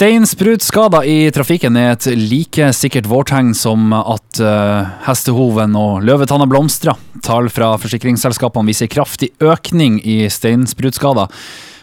[0.00, 6.96] Steinsprutskader i trafikken er et like sikkert vårtegn som at uh, hestehoven og løvetanna blomstrer.
[7.20, 11.28] Tall fra forsikringsselskapene viser kraftig økning i steinsprutskader.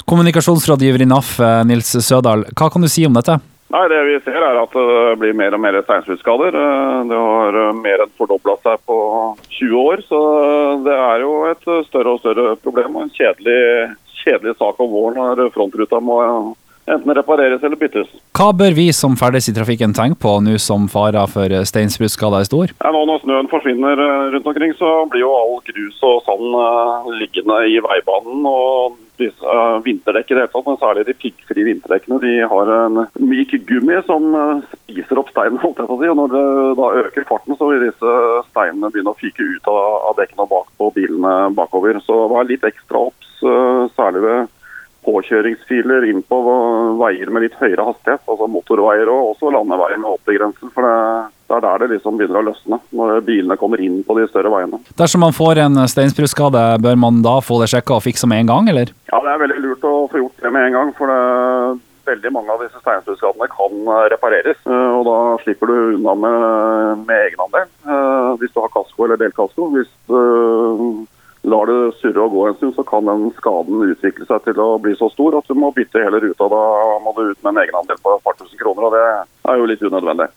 [0.10, 3.38] Kommunikasjonsrådgiver i NAF, eh, Nils Sødal, hva kan du si om dette?
[3.70, 6.58] Nei, Det vi ser er at det blir mer og mer steinsprutskader.
[6.58, 9.02] Eh, det har mer enn fordobla seg på
[9.62, 10.08] 20 år.
[10.10, 10.20] Så
[10.90, 13.94] det er jo et større og større problem og en kjedelig,
[14.26, 16.56] kjedelig sak om våren når frontruta må
[16.88, 18.12] enten repareres eller byttes.
[18.38, 22.50] Hva bør vi som ferdes i trafikken tenke på nå som fara for steinsbruddskader er
[22.50, 22.76] stor?
[22.80, 26.56] Ja, nå Når snøen forsvinner eh, rundt omkring, så blir jo all grus og sand
[26.56, 28.48] uh, liggende i veibanen.
[28.48, 32.70] og disse uh, Vinterdekk i det hele tatt, men særlig de piggfrie vinterdekkene, de har
[32.76, 34.28] en myk gummi som
[34.76, 35.58] spiser opp steinen.
[35.64, 36.44] holdt jeg på å si, og Når det
[36.78, 38.18] da øker farten, så vil disse
[38.52, 39.80] steinene begynne å fyke ut av,
[40.12, 41.98] av dekkene og bak på bilene bakover.
[42.06, 43.34] Så vær litt ekstra obs,
[43.98, 44.54] særlig ved
[45.08, 46.42] påkjøringsfiler inn på
[47.00, 50.74] veier med litt høyere hastighet, altså motorveier og også landeveier med 80-grensen.
[50.76, 51.00] For det,
[51.48, 54.52] det, er der det liksom begynner å løsne, når bilene kommer inn på de større
[54.54, 54.82] veiene.
[55.00, 58.54] Dersom man får en steinsprutskade, bør man da få det sjekka og fiksa med en
[58.54, 58.94] gang, eller?
[59.12, 60.96] Ja, det er veldig lurt å få gjort det med en gang.
[60.98, 61.22] for det
[62.08, 64.60] veldig mange av disse steinsprutskadene kan repareres.
[64.68, 69.20] Eh, og Da slipper du unna med, med egenandel, eh, hvis du har kasko eller
[69.20, 69.70] delkasko.
[69.76, 69.92] Hvis
[71.48, 74.68] lar det surre og gå en stund, så kan den skaden utvikle seg til å
[74.84, 76.50] bli så stor at du må bytte hele ruta.
[76.52, 76.64] Da
[77.04, 79.06] må du ut med en egenandel på et par tusen kroner, og det
[79.52, 80.28] er jo litt unødvendig.